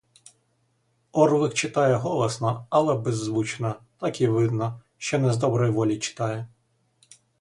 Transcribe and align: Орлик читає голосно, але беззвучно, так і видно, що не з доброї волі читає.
Орлик 1.11 1.53
читає 1.53 1.95
голосно, 1.95 2.67
але 2.69 2.95
беззвучно, 2.95 3.75
так 3.97 4.21
і 4.21 4.27
видно, 4.27 4.81
що 4.97 5.19
не 5.19 5.33
з 5.33 5.37
доброї 5.37 5.71
волі 5.71 5.99
читає. 5.99 6.47